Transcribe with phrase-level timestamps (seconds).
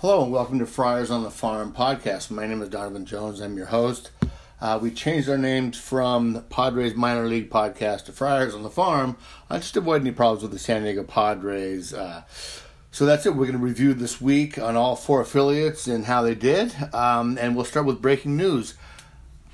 [0.00, 2.30] Hello and welcome to Friars on the Farm podcast.
[2.30, 3.40] My name is Donovan Jones.
[3.40, 4.12] I'm your host.
[4.60, 9.16] Uh, we changed our names from Padres Minor League Podcast to Friars on the Farm.
[9.50, 11.92] I just avoid any problems with the San Diego Padres.
[11.92, 12.22] Uh,
[12.92, 13.30] so that's it.
[13.30, 16.72] We're going to review this week on all four affiliates and how they did.
[16.94, 18.74] Um, and we'll start with breaking news.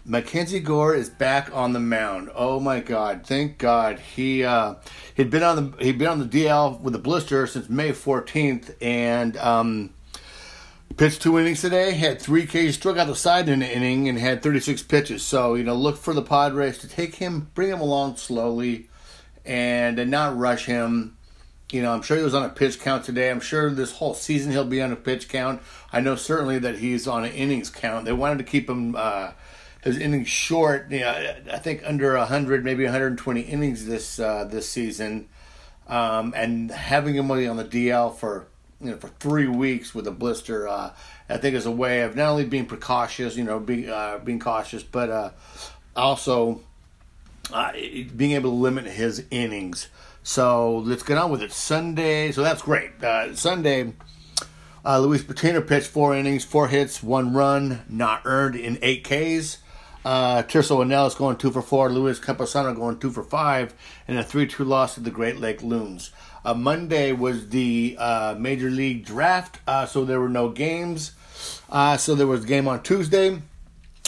[0.04, 2.28] Mackenzie Gore is back on the mound.
[2.34, 3.22] Oh my God!
[3.24, 4.74] Thank God he uh,
[5.14, 8.74] he'd been on the he'd been on the DL with a blister since May 14th,
[8.82, 9.94] and um,
[10.96, 14.16] Pitched two innings today, had three Ks, struck out the side in an inning, and
[14.16, 15.24] had 36 pitches.
[15.24, 18.88] So, you know, look for the Padres to take him, bring him along slowly,
[19.44, 21.16] and, and not rush him.
[21.72, 23.28] You know, I'm sure he was on a pitch count today.
[23.28, 25.62] I'm sure this whole season he'll be on a pitch count.
[25.92, 28.04] I know certainly that he's on an innings count.
[28.04, 29.32] They wanted to keep him uh,
[29.82, 30.92] his innings short.
[30.92, 35.28] You know, I think under 100, maybe 120 innings this uh, this season,
[35.88, 38.46] um, and having him on the DL for
[38.84, 40.92] you know, for three weeks with a blister, uh,
[41.28, 44.38] I think is a way of not only being precautious, you know, being uh, being
[44.38, 45.30] cautious, but uh,
[45.96, 46.60] also
[47.52, 47.72] uh,
[48.16, 49.88] being able to limit his innings.
[50.22, 51.52] So let's get on with it.
[51.52, 53.02] Sunday, so that's great.
[53.02, 53.92] Uh, Sunday,
[54.84, 59.58] uh, Luis Patino pitched four innings, four hits, one run, not earned in eight Ks.
[60.04, 63.74] Uh, Tirso Ornelas going two for four, Luis Campusano going two for five,
[64.06, 66.10] and a 3 2 loss to the Great Lake Loons.
[66.44, 71.12] Uh, Monday was the uh, Major League Draft, uh, so there were no games.
[71.70, 73.40] Uh, so there was a game on Tuesday.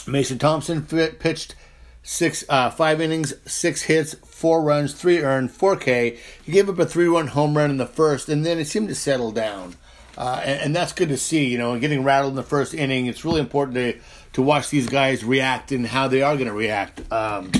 [0.06, 1.54] Mason Thompson fit, pitched
[2.02, 6.18] six, uh, five innings, six hits, four runs, three earned, 4K.
[6.44, 8.94] He gave up a three-run home run in the first, and then it seemed to
[8.94, 9.76] settle down.
[10.16, 11.46] Uh, and, and, that's good to see.
[11.46, 13.98] You know, getting rattled in the first inning, it's really important to
[14.32, 17.00] to watch these guys react and how they are going to react.
[17.12, 17.52] Um,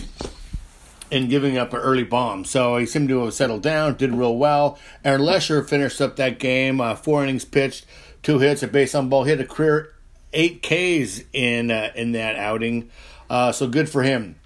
[1.11, 2.45] in giving up an early bomb.
[2.45, 4.79] So he seemed to have settled down, did real well.
[5.05, 7.87] Aaron Leasher finished up that game, uh, four innings pitched,
[8.23, 9.93] two hits, a base on ball, hit a career
[10.33, 12.91] eight Ks in uh, in that outing.
[13.29, 14.37] Uh, so good for him.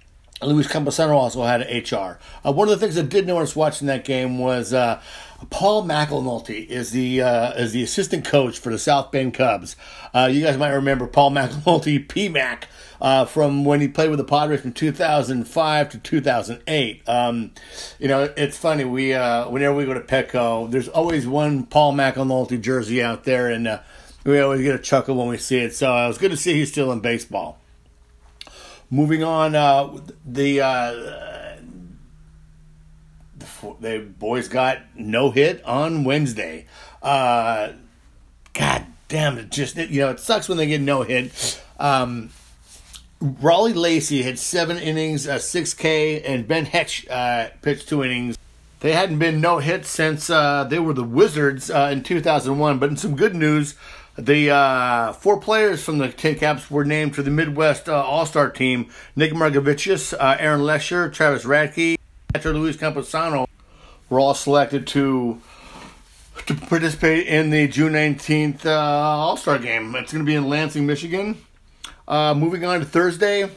[0.43, 2.19] Luis Campusano also had an HR.
[2.45, 5.01] Uh, one of the things I did notice watching that game was uh,
[5.49, 9.75] Paul McAnulty is the uh, is the assistant coach for the South Bend Cubs.
[10.13, 12.63] Uh, you guys might remember Paul McAnulty, PMAC,
[12.99, 17.09] uh, from when he played with the Padres from 2005 to 2008.
[17.09, 17.51] Um,
[17.99, 18.83] you know, it's funny.
[18.83, 23.47] We uh, whenever we go to Petco, there's always one Paul McAnulty jersey out there,
[23.47, 23.79] and
[24.23, 25.75] we always get a chuckle when we see it.
[25.75, 27.60] So it was good to see he's still in baseball.
[28.93, 29.53] Moving on,
[30.25, 30.61] the
[33.79, 36.67] the boys got no hit on Wednesday.
[37.01, 37.71] Uh,
[38.53, 39.49] God damn it!
[39.49, 41.61] Just you know, it sucks when they get no hit.
[41.79, 42.31] Um,
[43.21, 48.37] Raleigh Lacy had seven innings, uh, six K, and Ben Hetch uh, pitched two innings.
[48.81, 52.79] They hadn't been no hit since uh, they were the Wizards uh, in 2001.
[52.79, 53.75] But in some good news,
[54.17, 58.25] the uh, four players from the Tin Caps were named to the Midwest uh, All
[58.25, 61.97] Star team: Nick Margevicius, Aaron Leasher, Travis Radke,
[62.35, 63.47] after Luis Campusano
[64.09, 65.41] were all selected to
[66.45, 69.95] to participate in the June 19th uh, All Star game.
[69.95, 71.37] It's going to be in Lansing, Michigan.
[72.07, 73.49] Uh, moving on to Thursday,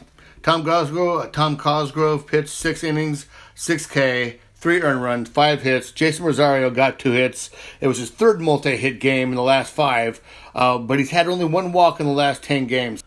[0.43, 5.91] Tom Cosgrove, Tom Cosgrove pitched six innings, 6K, three earned runs, five hits.
[5.91, 7.51] Jason Rosario got two hits.
[7.81, 10.19] It was his third multi hit game in the last five,
[10.55, 13.03] uh, but he's had only one walk in the last 10 games,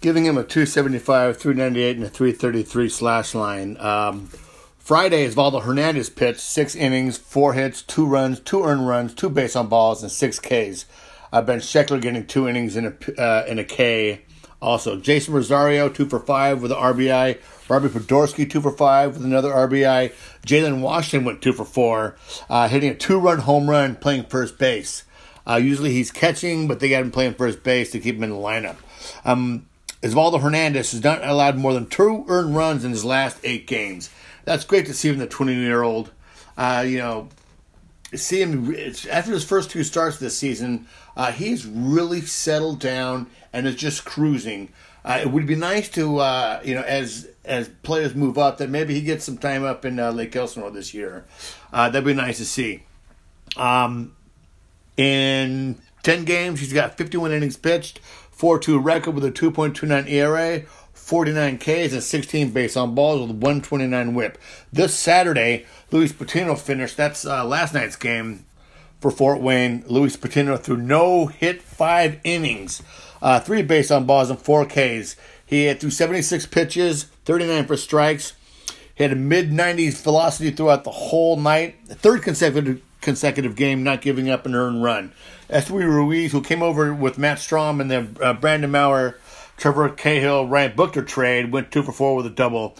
[0.00, 3.76] giving him a 275, 398, and a 333 slash line.
[3.78, 4.28] Um,
[4.78, 9.56] Friday, Osvaldo Hernandez pitched six innings, four hits, two runs, two earned runs, two base
[9.56, 10.86] on balls, and six Ks.
[11.32, 14.22] Uh, ben Sheckler getting two innings in a uh, in a K.
[14.62, 17.38] Also, Jason Rosario two for five with an RBI.
[17.68, 20.12] Robbie Podorsky two for five with another RBI.
[20.46, 22.16] Jalen Washington went two for four,
[22.48, 25.04] uh, hitting a two run home run, playing first base.
[25.48, 28.30] Uh, usually he's catching, but they got him playing first base to keep him in
[28.30, 28.76] the lineup.
[29.24, 29.66] Um,
[30.02, 34.10] Hernandez has not allowed more than two earned runs in his last eight games
[34.46, 36.10] that's great to see him, the 20 year old.
[36.56, 37.28] Uh, you know,
[38.14, 38.74] see him
[39.10, 40.86] after his first two starts this season.
[41.14, 44.70] Uh, he's really settled down and is just cruising.
[45.06, 48.68] Uh, it would be nice to, uh, you know, as as players move up, that
[48.68, 51.24] maybe he gets some time up in uh, Lake Elsinore this year.
[51.72, 52.82] Uh, that'd be nice to see.
[53.56, 54.16] Um,
[54.96, 58.00] in 10 games, he's got 51 innings pitched,
[58.32, 60.62] 4 2 record with a 2.29 ERA,
[60.92, 64.38] 49 Ks and 16 base on balls with 129 whip.
[64.72, 66.96] This Saturday, Luis Patino finished.
[66.96, 68.44] That's uh, last night's game
[69.00, 69.84] for Fort Wayne.
[69.86, 72.82] Luis Patino threw no hit five innings,
[73.22, 75.16] uh, three base on balls and four Ks.
[75.44, 78.32] He had threw 76 pitches, 39 for strikes.
[78.94, 81.76] He had a mid 90s velocity throughout the whole night.
[81.86, 85.12] Third consecutive consecutive game not giving up an earned run.
[85.48, 89.18] Esteury Ruiz, who came over with Matt Strahm and the uh, Brandon Maurer,
[89.56, 92.76] Trevor Cahill, Ryan Buchter trade, went two for four with a double.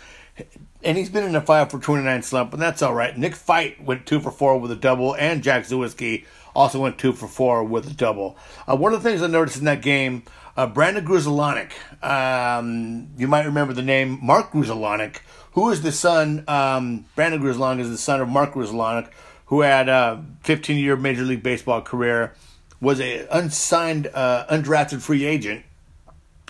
[0.86, 3.18] And he's been in a five for 29 slump, but that's all right.
[3.18, 6.24] Nick Feit went two for four with a double, and Jack Suwinski
[6.54, 8.36] also went two for four with a double.
[8.68, 10.22] Uh, one of the things I noticed in that game,
[10.56, 11.72] uh, Brandon Grudzielanek,
[12.04, 15.16] um, you might remember the name Mark Grudzielanek,
[15.54, 19.08] who is the son, um, Brandon Grudzielanek is the son of Mark Grudzielanek,
[19.46, 22.32] who had a 15 year Major League Baseball career,
[22.80, 25.64] was a unsigned, uh, undrafted free agent,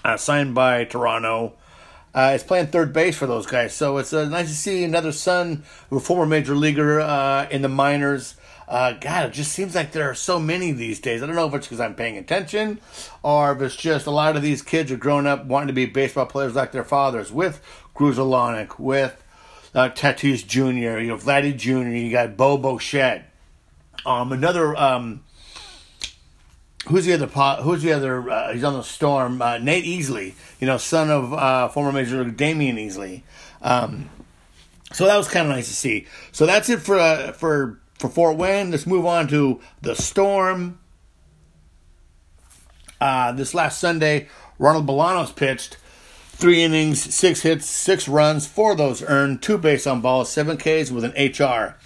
[0.04, 1.54] uh, signed by Toronto.
[2.16, 5.12] Uh, is playing third base for those guys, so it's uh, nice to see another
[5.12, 8.36] son a former major leaguer uh, in the minors.
[8.66, 11.22] Uh, God, it just seems like there are so many these days.
[11.22, 12.80] I don't know if it's because I'm paying attention,
[13.22, 15.84] or if it's just a lot of these kids are growing up wanting to be
[15.84, 17.30] baseball players like their fathers.
[17.30, 17.60] With
[17.94, 19.22] Grudzielanek, with
[19.74, 23.30] uh, Tatis Jr., you know, Vladdy Jr., you got Bo Bichette.
[24.06, 25.22] Um, another um,
[26.88, 27.62] who's the other pot?
[27.62, 28.28] Who's the other?
[28.30, 29.40] Uh, he's on the storm.
[29.42, 33.22] Uh, Nate Easley, you know, son of uh, former Major League Damion Easley.
[33.62, 34.08] Um,
[34.92, 36.06] so that was kind of nice to see.
[36.32, 38.70] So that's it for uh, for for Fort Wayne.
[38.70, 40.78] Let's move on to the Storm.
[43.00, 44.28] Uh, this last Sunday,
[44.58, 45.76] Ronald Bolanos pitched
[46.28, 50.56] three innings, six hits, six runs, four of those earned, two base on balls, seven
[50.56, 51.76] Ks with an HR.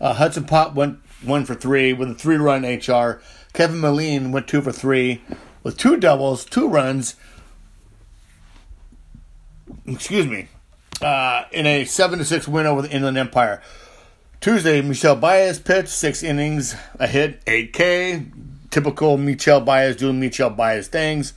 [0.00, 3.22] Uh, Hudson Potts went one for three with a three run HR.
[3.52, 5.22] Kevin Milene went two for three
[5.62, 7.16] with two doubles, two runs.
[9.86, 10.48] Excuse me.
[11.00, 13.60] Uh, in a seven to six win over the Inland Empire.
[14.40, 18.26] Tuesday, Michel Baez pitched six innings, a hit, eight K.
[18.70, 21.34] Typical Michel Baez doing Michel Baez things.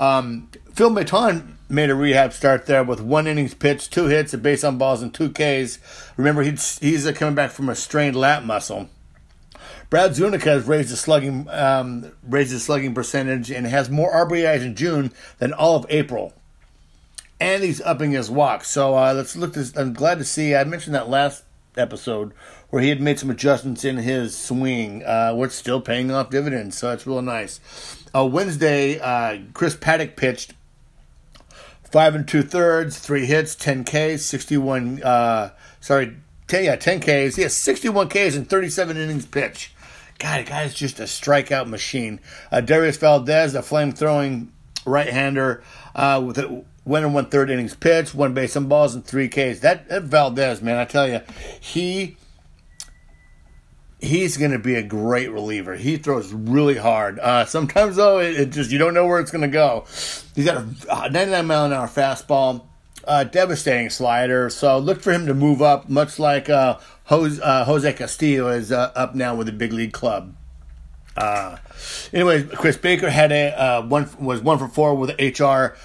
[0.00, 4.38] Um, Phil Maton made a rehab start there with one innings pitched, two hits, a
[4.38, 5.78] base on balls, and two Ks.
[6.16, 8.88] Remember, he's he's coming back from a strained lat muscle.
[9.90, 14.62] Brad Zunica has raised his slugging um, raised his slugging percentage and has more RBIs
[14.62, 16.34] in June than all of April.
[17.40, 18.64] And he's upping his walk.
[18.64, 19.54] So uh, let's look.
[19.54, 20.54] This, I'm glad to see.
[20.54, 21.44] I mentioned that last
[21.76, 22.32] episode
[22.70, 25.04] where he had made some adjustments in his swing.
[25.04, 27.60] Uh, what's still paying off dividends, so that's real nice.
[28.14, 30.52] Uh, Wednesday, uh, Chris Paddack pitched
[31.90, 35.02] five and two thirds, three hits, ten Ks, sixty-one.
[35.02, 35.50] Uh,
[35.80, 36.16] sorry,
[36.48, 37.38] 10, yeah, ten Ks.
[37.38, 39.72] Yeah, sixty-one Ks and thirty-seven innings pitch.
[40.18, 42.20] God, the guy's just a strikeout machine.
[42.50, 44.52] Uh, Dauris Valdez, a flame throwing
[44.84, 45.62] right hander,
[45.94, 49.28] uh, with a one and one third innings pitch, one base on balls, and three
[49.28, 49.60] Ks.
[49.60, 51.20] That, that Valdez, man, I tell you,
[51.60, 52.16] he
[54.00, 55.74] he's going to be a great reliever.
[55.74, 57.18] He throws really hard.
[57.18, 59.84] Uh, sometimes though, it, it, just you don't know where it's going to go.
[60.34, 62.67] He's got a 99 mile an hour fastball,
[63.08, 64.50] uh, devastating slider.
[64.50, 68.70] So look for him to move up, much like uh, Jose, uh, Jose, Castillo is
[68.70, 70.34] uh, up now with the big league club.
[71.16, 71.56] Uh,
[72.12, 75.76] anyway, Chris Baker had a one was one for four with HR.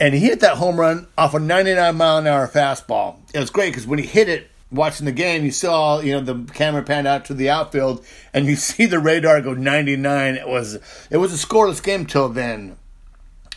[0.00, 3.16] And he hit that home run off a 99 mile an hour fastball.
[3.34, 6.20] It was great because when he hit it, watching the game, you saw, you know,
[6.20, 10.34] the camera panned out to the outfield and you see the radar go 99.
[10.34, 10.78] It was
[11.10, 12.76] it was a scoreless game till then.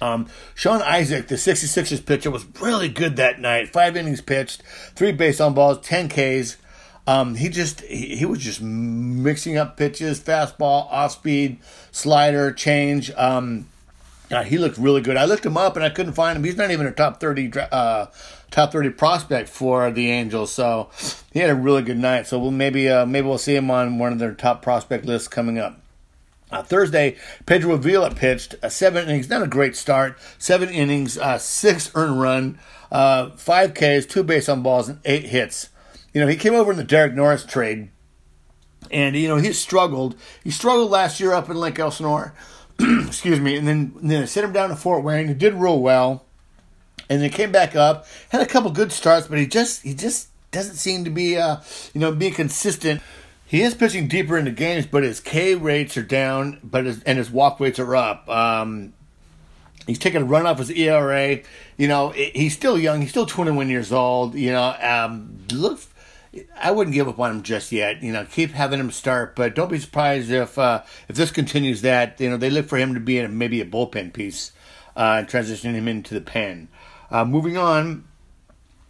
[0.02, 3.70] Um, Sean Isaac, the 66ers pitcher, was really good that night.
[3.70, 4.64] Five innings pitched,
[4.96, 6.58] three base on balls, 10 Ks.
[7.08, 11.60] Um, he just he, he, was just mixing up pitches, fastball, off speed,
[11.92, 13.12] slider, change.
[13.12, 13.68] Um,
[14.32, 15.18] uh, he looked really good.
[15.18, 16.44] I looked him up and I couldn't find him.
[16.44, 18.06] He's not even a top 30 uh,
[18.52, 20.52] top 30 prospect for the Angels.
[20.52, 20.90] So
[21.32, 22.28] he had a really good night.
[22.28, 25.28] So we'll maybe uh, maybe we'll see him on one of their top prospect lists
[25.28, 25.81] coming up.
[26.52, 27.16] Uh, Thursday,
[27.46, 30.18] Pedro Avila pitched a seven innings, not a great start.
[30.38, 32.60] Seven innings, uh, six earned run,
[32.92, 35.70] uh, five Ks, two base on balls, and eight hits.
[36.14, 37.90] You know, he came over in the Derek Norris trade,
[38.92, 40.16] and you know he struggled.
[40.44, 42.34] He struggled last year up in Lake Elsinore.
[42.80, 45.28] Excuse me, and then and then I sent him down to Fort Wayne.
[45.28, 46.26] He did real well
[47.12, 50.30] and then came back up, had a couple good starts, but he just he just
[50.52, 51.58] doesn't seem to be uh,
[51.94, 53.02] you know being consistent.
[53.52, 57.18] He is pitching deeper into games, but his K rates are down, but his, and
[57.18, 58.30] his walk rates are up.
[58.30, 58.94] Um,
[59.86, 61.42] he's taking a run off his ERA.
[61.76, 63.02] You know, he's still young.
[63.02, 64.36] He's still 21 years old.
[64.36, 65.82] You know, um, look,
[66.56, 68.02] I wouldn't give up on him just yet.
[68.02, 71.82] You know, keep having him start, but don't be surprised if uh, if this continues.
[71.82, 74.54] That you know they look for him to be in maybe a bullpen piece
[74.96, 76.70] uh, and transitioning him into the pen.
[77.12, 78.06] Uh, moving on,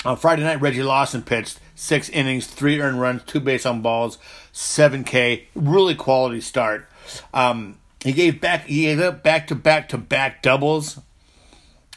[0.05, 4.19] on Friday night, Reggie Lawson pitched six innings, three earned runs, two base on balls,
[4.51, 5.47] seven K.
[5.55, 6.87] Really quality start.
[7.33, 8.65] Um, he gave back.
[8.67, 10.99] He gave up back to back to back doubles,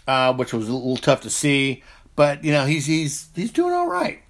[0.08, 1.82] uh, which was a little tough to see.
[2.16, 4.20] But you know he's he's he's doing all right.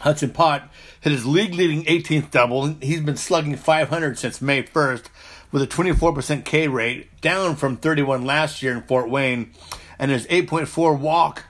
[0.00, 2.66] Hudson Pott hit his league leading 18th double.
[2.82, 5.04] He's been slugging 500 since May 1st
[5.50, 9.52] with a 24% K rate, down from 31 last year in Fort Wayne.
[9.98, 11.44] And his 8.4 walk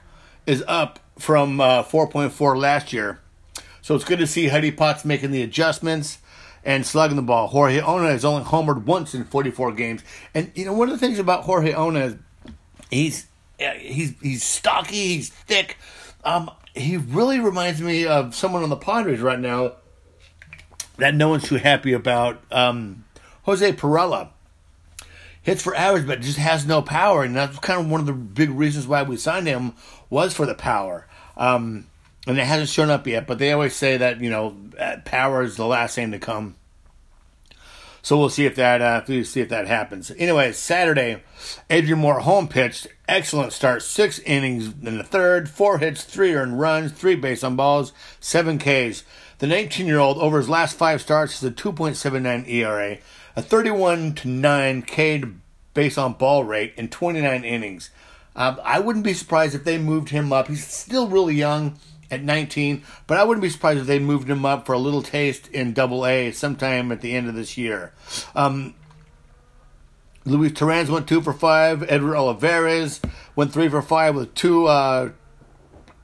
[0.46, 3.20] is up from uh, 4.4 last year.
[3.82, 6.18] So it's good to see Huddy Potts making the adjustments
[6.64, 7.46] and slugging the ball.
[7.46, 10.02] Jorge Ona has only homered once in 44 games.
[10.34, 12.16] And, you know, one of the things about Jorge Ona is
[12.90, 13.26] he's,
[13.78, 15.76] he's, he's stocky, he's thick.
[16.24, 19.72] Um, he really reminds me of someone on the Padres right now
[20.98, 22.42] that no one's too happy about.
[22.50, 23.04] Um,
[23.44, 24.30] Jose Pirela
[25.46, 28.12] hits for average, but just has no power, and that's kind of one of the
[28.12, 29.74] big reasons why we signed him
[30.10, 31.06] was for the power.
[31.36, 31.86] Um,
[32.26, 34.56] and it hasn't shown up yet, but they always say that you know
[35.04, 36.56] power is the last thing to come.
[38.02, 40.10] So we'll see if that uh, see if that happens.
[40.18, 41.22] Anyway, Saturday,
[41.70, 42.88] Adrian Morejon pitched.
[43.06, 43.82] Excellent start.
[43.82, 48.58] Six innings in the third, four hits, three earned runs, three base on balls, seven
[48.58, 49.04] Ks.
[49.38, 52.98] The 19 year old over his last five starts has a 2.79 ERA,
[53.36, 55.24] a 31 to 9 K
[55.74, 57.90] base on ball rate in 29 innings.
[58.34, 60.48] Um, I wouldn't be surprised if they moved him up.
[60.48, 61.78] He's still really young
[62.10, 65.02] at 19, but I wouldn't be surprised if they moved him up for a little
[65.02, 67.92] taste in Double A sometime at the end of this year.
[68.34, 68.74] Um,
[70.24, 71.84] Luis Torrens went two for five.
[71.88, 73.00] Edward Olivares
[73.36, 75.10] went three for five with two uh,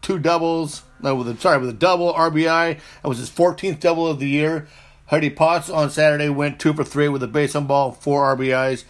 [0.01, 0.83] two doubles.
[1.01, 2.79] No, with a, sorry, with a double RBI.
[3.03, 4.69] That was his 14th double of the year.
[5.12, 8.85] Huddy Potts on Saturday went two for three with a base on ball, four RBIs.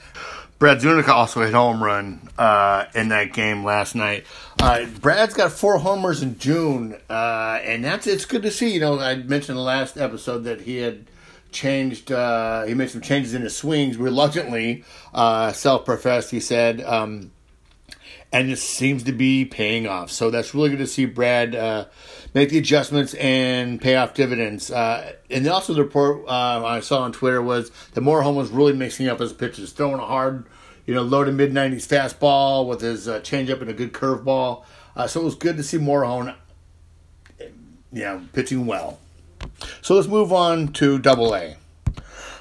[0.61, 4.25] Brad Zunica also hit a home run uh, in that game last night.
[4.61, 8.73] Uh, Brad's got four homers in June, uh, and that's it's good to see.
[8.73, 11.07] You know, I mentioned the last episode that he had
[11.51, 12.13] changed.
[12.13, 16.31] Uh, he made some changes in his swings reluctantly, uh, self-professed.
[16.31, 17.33] He said, um,
[18.33, 20.11] and it seems to be paying off.
[20.11, 21.87] So that's really good to see Brad uh,
[22.33, 24.71] make the adjustments and pay off dividends.
[24.71, 28.73] Uh, and also the report uh, I saw on Twitter was that Morejon was really
[28.73, 30.47] mixing up his pitches, throwing a hard,
[30.87, 34.65] you know, low to mid 90s fastball with his uh, changeup and a good curveball.
[34.97, 36.35] Uh, so it was good to see Morejon,
[37.39, 38.99] you know, pitching well.
[39.83, 41.57] So let's move on to Double A.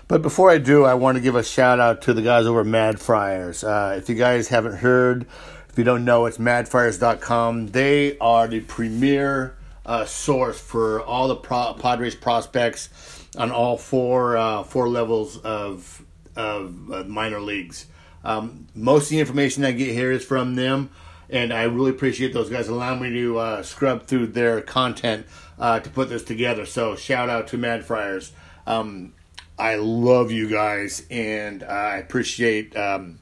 [0.07, 2.61] But before I do, I want to give a shout out to the guys over
[2.61, 3.63] at Mad Friars.
[3.63, 5.25] Uh, if you guys haven't heard,
[5.71, 7.67] if you don't know, it's madfriars.com.
[7.67, 12.89] They are the premier uh, source for all the pro- Padres prospects
[13.37, 16.03] on all four uh, four levels of
[16.35, 17.85] of uh, minor leagues.
[18.25, 20.89] Um, most of the information I get here is from them,
[21.29, 25.25] and I really appreciate those guys allowing me to uh, scrub through their content
[25.57, 26.65] uh, to put this together.
[26.65, 28.33] So shout out to Mad Friars.
[28.67, 29.13] Um,
[29.57, 33.19] I love you guys, and I appreciate um,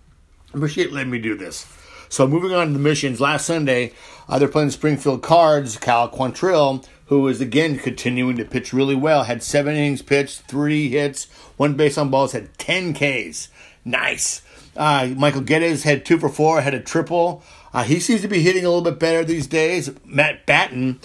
[0.51, 1.67] appreciate letting me do this.
[2.09, 3.93] So moving on to the missions, last Sunday
[4.27, 5.77] uh, they're playing Springfield Cards.
[5.77, 10.89] Cal Quantrill, who is again continuing to pitch really well, had seven innings pitched, three
[10.89, 11.25] hits,
[11.57, 13.49] one base on balls, had ten Ks.
[13.85, 14.41] Nice.
[14.75, 17.43] Uh, Michael Gettys had two for four, had a triple.
[17.73, 19.91] Uh, he seems to be hitting a little bit better these days.
[20.05, 20.99] Matt Batten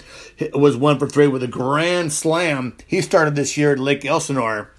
[0.53, 2.75] was one for three with a grand slam.
[2.87, 4.71] He started this year at Lake Elsinore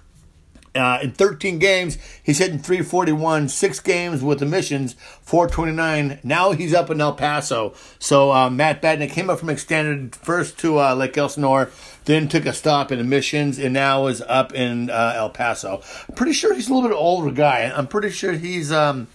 [0.77, 6.19] uh, in 13 games, he's hitting 341, six games with the missions, 429.
[6.23, 7.73] Now he's up in El Paso.
[7.99, 11.71] So uh, Matt Badnick came up from extended first to uh, Lake Elsinore,
[12.05, 15.81] then took a stop in emissions, and now is up in uh, El Paso.
[16.07, 17.71] I'm pretty sure he's a little bit older guy.
[17.75, 19.07] I'm pretty sure he's um,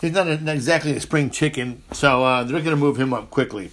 [0.00, 3.12] he's not, a, not exactly a spring chicken, so uh, they're going to move him
[3.12, 3.70] up quickly.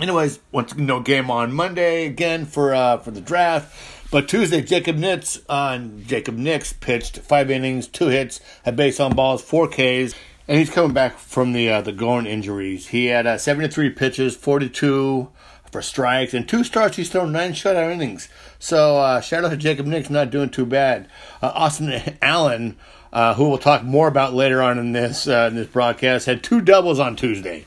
[0.00, 3.99] Anyways, once no game on Monday again for uh, for the draft.
[4.10, 9.14] But Tuesday, Jacob Nix, uh, Jacob Nix pitched five innings, two hits, a base on
[9.14, 10.14] balls, four Ks,
[10.48, 12.88] and he's coming back from the uh, the groin injuries.
[12.88, 15.30] He had uh, 73 pitches, 42
[15.70, 16.96] for strikes, and two starts.
[16.96, 18.28] He's thrown nine shutout innings.
[18.58, 21.08] So uh, shout out to Jacob Nix, not doing too bad.
[21.40, 22.76] Uh, Austin Allen.
[23.12, 26.44] Uh, who we'll talk more about later on in this uh, in this broadcast, had
[26.44, 27.66] two doubles on Tuesday.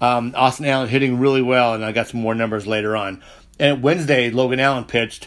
[0.00, 3.20] Um, Austin Allen hitting really well, and I got some more numbers later on.
[3.58, 5.26] And Wednesday, Logan Allen pitched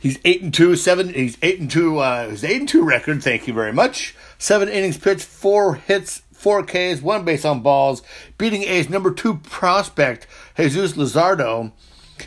[0.00, 1.12] He's eight and two, seven.
[1.12, 1.98] He's eight and two.
[1.98, 3.22] Uh, his eight and two record.
[3.22, 4.16] Thank you very much.
[4.38, 8.02] Seven innings pitched, four hits, four Ks, one base on balls,
[8.38, 10.26] beating A's number two prospect
[10.56, 11.72] Jesus Luzardo.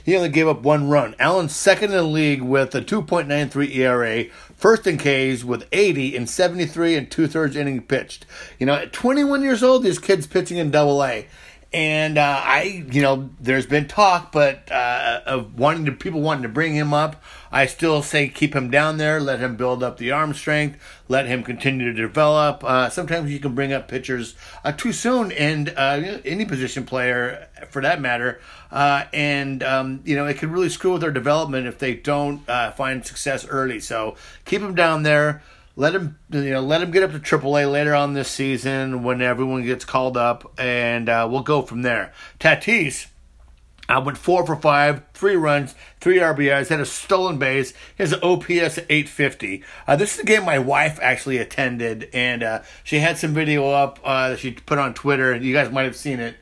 [0.04, 1.16] He only gave up one run.
[1.20, 4.26] Allen's second in the league with a 2.93 ERA,
[4.56, 8.26] first in Ks with 80 in 73 and two thirds innings pitched.
[8.60, 11.28] You know, at 21 years old, this kid's pitching in Double A.
[11.74, 16.44] and uh, I, you know, there's been talk, but uh, of wanting to people wanting
[16.44, 17.24] to bring him up.
[17.52, 21.26] I still say keep him down there, let him build up the arm strength, let
[21.26, 22.64] him continue to develop.
[22.64, 27.48] Uh, sometimes you can bring up pitchers uh, too soon, and uh, any position player
[27.70, 28.40] for that matter,
[28.72, 32.46] uh, and um, you know it could really screw with their development if they don't
[32.76, 33.80] find success early.
[33.80, 34.16] So
[34.46, 35.42] keep him down there
[35.76, 39.22] let him you know let him get up to AAA later on this season when
[39.22, 42.14] everyone gets called up, and uh, we'll go from there.
[42.40, 43.08] Tatis.
[43.90, 47.74] I went four for five, three runs, three RBIs, had a stolen base.
[47.98, 49.62] His OPS 850.
[49.86, 53.70] Uh, this is a game my wife actually attended, and uh, she had some video
[53.72, 56.38] up uh, that she put on Twitter, and you guys might have seen it.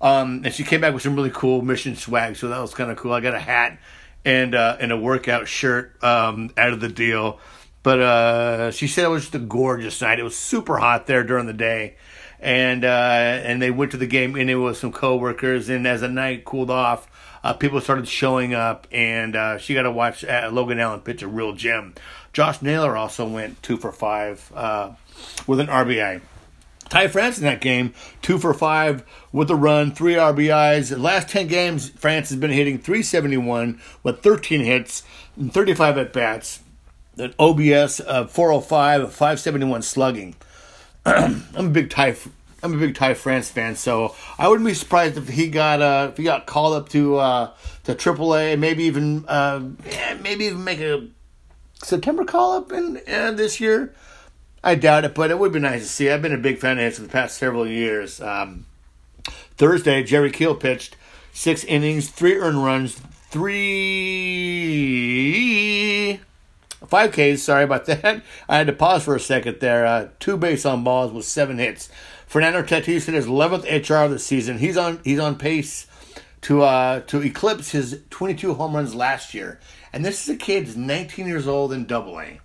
[0.00, 2.90] Um, and she came back with some really cool mission swag, so that was kind
[2.90, 3.12] of cool.
[3.12, 3.78] I got a hat
[4.24, 7.40] and uh, and a workout shirt um, out of the deal.
[7.86, 10.18] But uh, she said it was just a gorgeous night.
[10.18, 11.94] It was super hot there during the day,
[12.40, 15.68] and uh, and they went to the game and it was some coworkers.
[15.68, 17.06] And as the night cooled off,
[17.44, 21.22] uh, people started showing up, and uh, she got to watch uh, Logan Allen pitch
[21.22, 21.94] a real gem.
[22.32, 24.90] Josh Naylor also went two for five uh,
[25.46, 26.22] with an RBI.
[26.88, 30.90] Ty France in that game, two for five with a run, three RBIs.
[30.90, 35.04] The last 10 games, France has been hitting 371 with 13 hits
[35.36, 36.62] and 35 at bats
[37.18, 40.34] an OBS of 405, 571 slugging.
[41.06, 42.16] I'm a big Ty.
[42.62, 46.08] I'm a big Ty France fan, so I wouldn't be surprised if he got uh,
[46.10, 47.52] if he got called up to uh,
[47.84, 49.62] to AAA, maybe even uh,
[50.20, 51.06] maybe even make a
[51.82, 53.94] September call up in uh, this year.
[54.64, 56.10] I doubt it, but it would be nice to see.
[56.10, 58.20] I've been a big fan of his for the past several years.
[58.20, 58.66] Um,
[59.56, 60.96] Thursday, Jerry Keel pitched
[61.32, 63.86] six innings, three earned runs, three
[66.88, 68.22] Five Ks, sorry about that.
[68.48, 69.86] I had to pause for a second there.
[69.86, 71.88] Uh, two base on balls with seven hits.
[72.26, 74.58] Fernando Tatis hit his 11th HR of the season.
[74.58, 75.86] He's on he's on pace
[76.42, 79.60] to uh, to eclipse his 22 home runs last year.
[79.92, 82.40] And this is a kid who's 19 years old in Double A.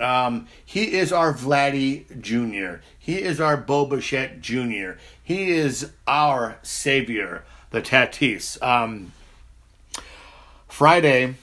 [0.00, 2.80] Um, he is our Vladdy Jr.
[2.98, 4.92] He is our Bo Bichette Jr.
[5.22, 8.60] He is our savior, the Tatis.
[8.62, 9.12] Um,
[10.68, 11.36] Friday,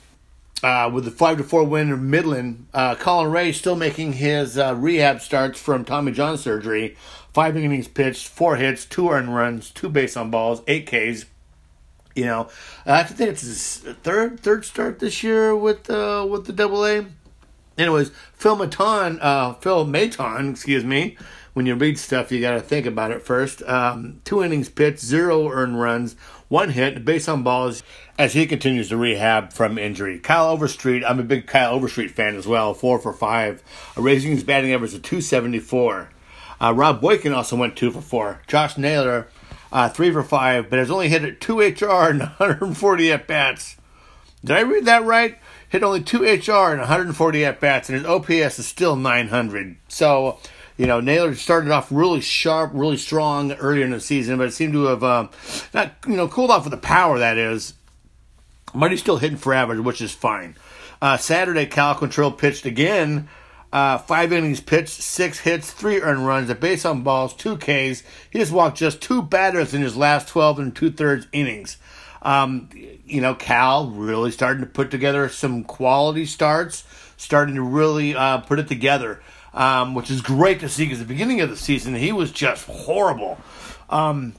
[0.64, 4.58] uh, with the five to four win of Midland, uh, Colin Rea still making his
[4.58, 6.96] uh, rehab starts from Tommy John surgery.
[7.34, 11.26] Five innings pitched, four hits, two earned runs, two base on balls, eight Ks.
[12.14, 12.50] You know,
[12.86, 17.06] I think it's his third third start this year with uh, with the Double A.
[17.82, 21.18] Anyways, Phil Maton, uh, Phil Maton, excuse me.
[21.54, 23.62] When you read stuff, you got to think about it first.
[23.64, 26.14] Um, two innings pitched, zero earned runs,
[26.48, 27.84] one hit, base on balls
[28.18, 30.20] as he continues to rehab from injury.
[30.20, 33.64] Kyle Overstreet, I'm a big Kyle Overstreet fan as well, four for five,
[33.98, 36.10] raising his batting average to 274.
[36.62, 38.42] Uh, Rob Boykin also went two for four.
[38.48, 39.28] Josh Naylor,
[39.74, 43.76] uh, three for five, but has only hit at two HR and 140 at bats.
[44.46, 45.38] Did I read that right?
[45.72, 49.78] Hit only two HR and 140 at bats, and his OPS is still 900.
[49.88, 50.38] So
[50.82, 54.54] you know, Naylor started off really sharp, really strong earlier in the season, but it
[54.54, 55.28] seemed to have uh,
[55.76, 57.76] not, you know, cooled off with the power that is.
[58.74, 60.56] But he's still hitting for average, which is fine.
[61.00, 63.30] Uh, Saturday, Cal Quantrill pitched again.
[63.72, 68.02] Uh, five innings pitched, six hits, three earned runs, a base on balls, two Ks.
[68.32, 71.78] He just walked just two batters in his last 12 and two thirds innings.
[72.22, 76.84] Um, you know, Cal really starting to put together some quality starts,
[77.18, 79.22] starting to really uh, put it together
[79.54, 82.68] um, which is great to see because the beginning of the season he was just
[82.68, 83.38] horrible.
[83.90, 84.34] Um,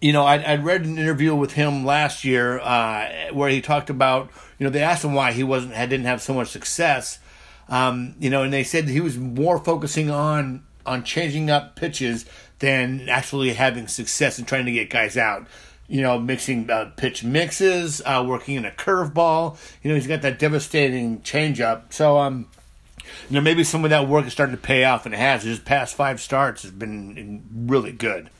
[0.00, 3.90] you know, I'd, I'd, read an interview with him last year uh, where he talked
[3.90, 7.18] about, you know, they asked him why he wasn't had, didn't have so much success.
[7.68, 12.26] Um, you know, and they said he was more focusing on on changing up pitches
[12.58, 15.46] than actually having success and trying to get guys out.
[15.88, 19.58] You know, mixing uh, pitch mixes, uh, working in a curveball.
[19.82, 21.92] You know, he's got that devastating changeup.
[21.92, 22.48] So, um,
[23.28, 25.42] you know, maybe some of that work is starting to pay off, and it has.
[25.42, 28.30] His past five starts has been really good.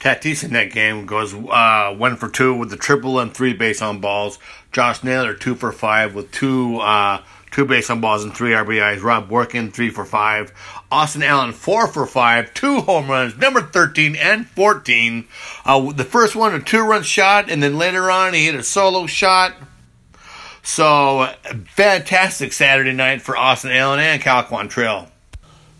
[0.00, 3.80] Tatis in that game goes uh, one for two with the triple and three base
[3.80, 4.38] on balls.
[4.72, 9.02] Josh Naylor two for five with two uh, two base on balls and three RBIs.
[9.02, 10.52] Rob Boykin three for five.
[10.90, 15.26] Austin Allen four for five, two home runs, number thirteen and fourteen.
[15.64, 18.62] Uh, the first one a two run shot, and then later on he hit a
[18.62, 19.54] solo shot.
[20.64, 21.32] So,
[21.70, 25.08] fantastic Saturday night for Austin Allen and Cal Quantrill.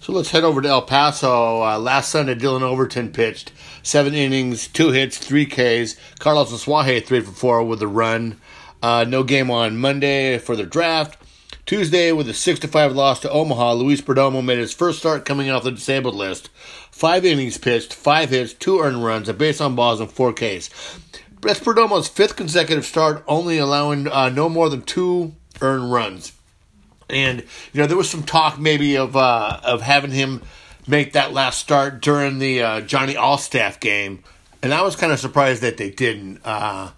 [0.00, 1.62] So let's head over to El Paso.
[1.62, 3.52] Uh, last Sunday, Dillon Overton pitched
[3.84, 5.94] seven innings, two hits, three Ks.
[6.18, 8.40] Carlos Asuaje three for four with a run.
[8.82, 11.21] Uh, no game on Monday for the draft.
[11.64, 15.48] Tuesday, with a 6 5 loss to Omaha, Luis Perdomo made his first start coming
[15.48, 16.48] off the disabled list.
[16.90, 20.70] Five innings pitched, five hits, two earned runs, a base on balls, and four Ks.
[21.40, 26.32] That's Perdomo's fifth consecutive start, only allowing uh, no more than two earned runs.
[27.08, 30.42] And you know there was some talk maybe of uh, of having him
[30.88, 34.24] make that last start during the uh, Johnny Allstaff game,
[34.62, 36.40] and I was kind of surprised that they didn't.
[36.44, 36.90] Uh,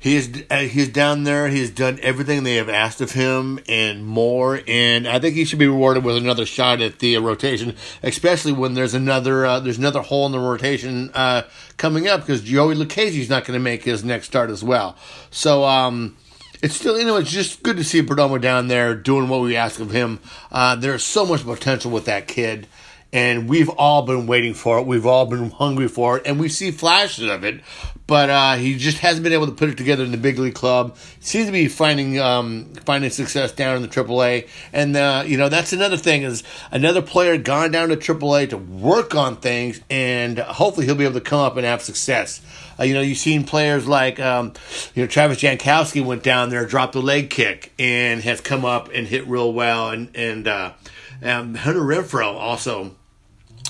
[0.00, 1.48] he is uh, he's down there.
[1.48, 4.62] He's done everything they have asked of him and more.
[4.66, 8.72] And I think he should be rewarded with another shot at the rotation, especially when
[8.72, 11.42] there's another uh, there's another hole in the rotation uh,
[11.76, 14.96] coming up because Joey Lucchesi's not going to make his next start as well.
[15.30, 15.64] So.
[15.64, 16.16] Um,
[16.62, 19.56] it's still, you know, it's just good to see Perdomo down there doing what we
[19.56, 20.20] ask of him.
[20.52, 22.66] Uh, there's so much potential with that kid
[23.12, 24.86] and we've all been waiting for it.
[24.86, 27.60] We've all been hungry for it, and we see flashes of it.
[28.10, 30.56] But uh, he just hasn't been able to put it together in the big league
[30.56, 30.96] club.
[31.20, 35.48] Seems to be finding um, finding success down in the AAA, and uh, you know
[35.48, 36.42] that's another thing is
[36.72, 41.14] another player gone down to AAA to work on things, and hopefully he'll be able
[41.14, 42.40] to come up and have success.
[42.80, 44.54] Uh, you know, you've seen players like, um,
[44.96, 48.90] you know, Travis Jankowski went down there, dropped a leg kick, and has come up
[48.92, 49.90] and hit real well.
[49.90, 50.72] And and uh,
[51.22, 52.96] um, Hunter Renfroe also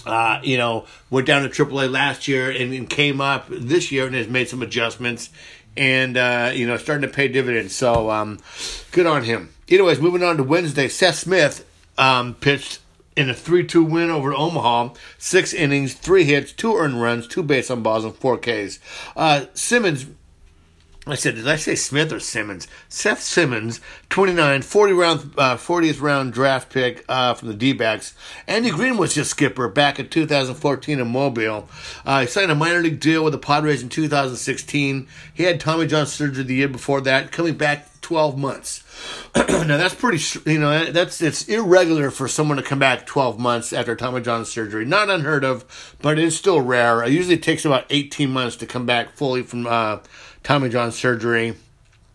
[0.06, 4.06] uh, you know, went down to AAA last year and, and, came up this year
[4.06, 5.30] and has made some adjustments
[5.76, 7.74] and, uh, you know, starting to pay dividends.
[7.74, 8.38] So, um,
[8.92, 9.50] good on him.
[9.68, 12.80] Anyways, moving on to Wednesday, Seth Smith um, pitched
[13.16, 14.94] in a 3 2 win over Omaha.
[15.18, 18.78] Six innings, three hits, two earned runs, two base on balls, and four Ks.
[19.16, 20.06] Uh, Simmons
[21.12, 22.68] I said, did I say Smith or Simmons?
[22.88, 28.14] Seth Simmons, 29, 40 round, uh, 40th round draft pick uh, from the D backs.
[28.46, 31.68] Andy Green was just skipper back in 2014 in Mobile.
[32.04, 35.08] Uh, he signed a minor league deal with the Padres in 2016.
[35.32, 38.82] He had Tommy John surgery the year before that, coming back 12 months.
[39.36, 40.20] now that's pretty,
[40.50, 44.44] you know, that's it's irregular for someone to come back 12 months after Tommy John
[44.44, 44.84] surgery.
[44.84, 47.04] Not unheard of, but it's still rare.
[47.04, 49.98] It usually takes about 18 months to come back fully from uh,
[50.42, 51.54] Tommy John surgery.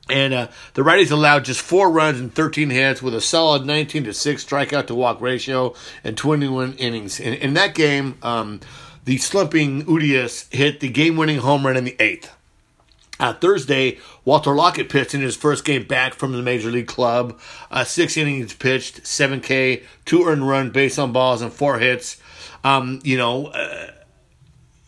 [0.08, 4.04] And uh, the righties allowed just four runs and 13 hits with a solid 19
[4.04, 7.20] to 6 strikeout to walk ratio and 21 innings.
[7.20, 8.60] In, in that game, um,
[9.06, 12.32] the slumping Urias hit the game winning home run in the eighth.
[13.20, 17.40] Uh, Thursday, Walker Lockett pitched in his first game back from the major league club.
[17.72, 22.18] Uh, six innings pitched, 7K, two earned run, base on balls, and four hits.
[22.64, 23.92] Um, you know, uh,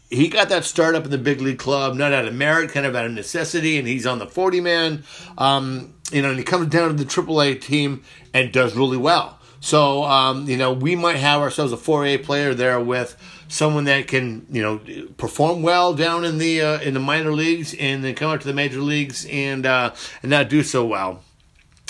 [0.10, 2.86] he got that start up in the big league club, not out of merit, kind
[2.86, 5.04] of out of necessity, and he's on the 40 man.
[5.38, 9.40] Um, you know, and he comes down to the AAA team and does really well.
[9.60, 13.18] So, um, you know, we might have ourselves a 4A player there with
[13.50, 14.80] someone that can, you know,
[15.18, 18.48] perform well down in the uh, in the minor leagues and then come up to
[18.48, 21.22] the major leagues and uh, and not do so well.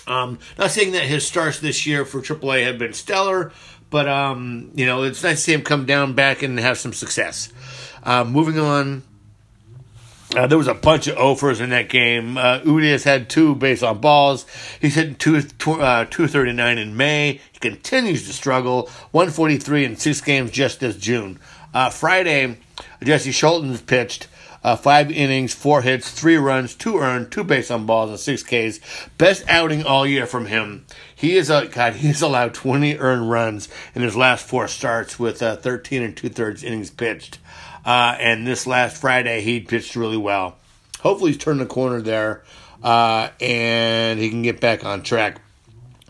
[0.08, 3.52] Um, not saying that his starts this year for AAA have been stellar,
[3.90, 6.94] but um, you know, it's nice to see him come down back and have some
[6.94, 7.52] success.
[8.04, 9.04] Uh, moving on,
[10.36, 12.38] uh, there was a bunch of offers in that game.
[12.38, 14.46] Uh, Urias had two base on balls.
[14.82, 17.42] He's hitting two, uh, 239 in May.
[17.52, 18.90] He continues to struggle.
[19.12, 21.40] 143 in six games just this June.
[21.74, 22.58] Uh, Friday,
[23.02, 24.28] Jesse Scholtens pitched
[24.64, 28.44] uh, five innings, four hits, three runs, two earned, two base on balls, and six
[28.44, 28.80] Ks.
[29.18, 30.86] Best outing all year from him.
[31.16, 31.94] He is a God.
[31.94, 36.30] He's allowed 20 earned runs in his last four starts with uh, 13 and two
[36.30, 37.40] thirds innings pitched.
[37.88, 40.58] Uh, and this last Friday, he pitched really well.
[41.00, 42.44] Hopefully, he's turned the corner there,
[42.84, 45.40] uh, and he can get back on track.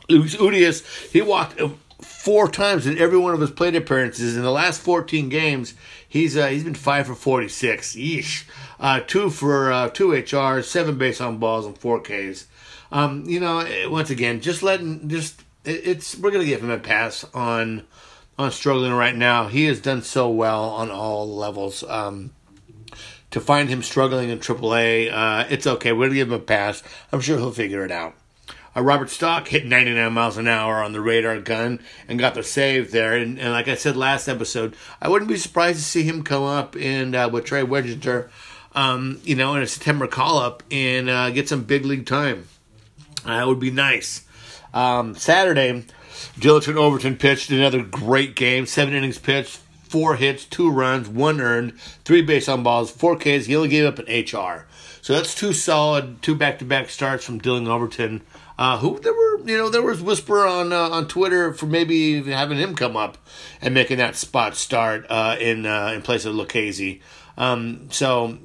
[0.10, 1.70] Luis Urias, he walked uh,
[2.02, 5.76] four times in every one of his plate appearances in the last 14 games.
[6.10, 7.96] He's uh, he's been five for 46.
[7.96, 8.46] Yeesh.
[8.80, 12.48] Uh, two for uh, two HRs, seven base on balls, and four Ks.
[12.92, 16.80] Um, you know, eh, once again, just letting just it's we're gonna give him a
[16.80, 17.86] pass on
[18.38, 19.48] on struggling right now.
[19.48, 21.84] He has done so well on all levels.
[21.84, 22.32] Um,
[23.32, 25.92] to find him struggling in AAA, uh, it's okay.
[25.92, 26.82] We're going to give him a pass.
[27.12, 28.16] I'm sure he'll figure it out.
[28.76, 32.44] Uh, Robert Stock hit 99 miles an hour on the radar gun and got the
[32.44, 33.14] save there.
[33.14, 36.44] And, and, like I said last episode, I wouldn't be surprised to see him come
[36.44, 38.30] up and uh, with Trey Wingenter,
[38.76, 42.48] um, you know, in a September call up and uh, get some big league time.
[43.26, 44.24] That would be nice.
[44.74, 45.86] Um, Saturday,
[46.40, 48.66] Dillerton Overton pitched another great game.
[48.66, 53.46] Seven innings pitched, four hits, two runs, one earned, three base on balls, four Ks.
[53.46, 54.66] He only gave up an HR.
[55.02, 58.22] So that's two solid, two back-to-back starts from Dillon Overton.
[58.60, 62.24] Uh, who there were, you know, there was whisper on uh, on Twitter for maybe
[62.24, 63.20] having him come up
[63.62, 67.00] and making that spot start uh, in uh, in place of Lucchesi.
[67.38, 68.40] Um, so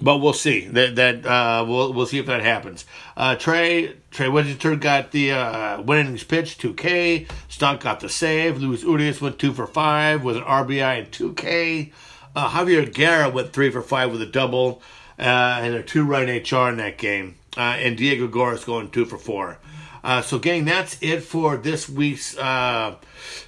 [0.00, 2.84] but we'll see that that uh, we'll we'll see if that happens.
[3.16, 7.26] Uh, Trey Trey Wingenter got the uh, winning pitch, two K.
[7.48, 8.58] Stunt got the save.
[8.58, 11.92] Luis Urias went two for five with an RBI and two K.
[12.34, 14.82] Uh, Javier Guerra went three for five with a double
[15.18, 17.36] uh, and a two run HR in that game.
[17.56, 19.58] Uh, and Diego Goris going two for four.
[20.02, 22.94] Uh, so, gang, that's it for this week's uh,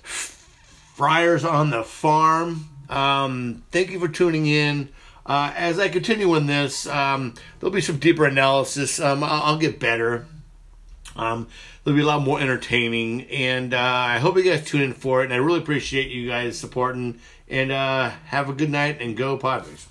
[0.03, 2.69] Friars on the Farm.
[2.91, 4.91] Um, thank you for tuning in.
[5.33, 9.01] Uh, as I continue in this, um, there'll be some deeper analysis.
[9.01, 10.27] Um, I'll, I'll, get better.
[11.17, 11.49] Um,
[11.83, 15.23] there'll be a lot more entertaining, and uh, I hope you guys tune in for
[15.23, 15.25] it.
[15.25, 17.19] And I really appreciate you guys supporting.
[17.49, 19.87] And uh, have a good night and go Padres.